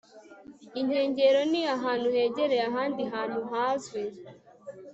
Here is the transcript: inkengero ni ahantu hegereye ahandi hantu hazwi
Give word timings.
inkengero 0.79 1.41
ni 1.51 1.61
ahantu 1.75 2.07
hegereye 2.15 2.63
ahandi 2.69 3.01
hantu 3.13 3.39
hazwi 3.51 4.01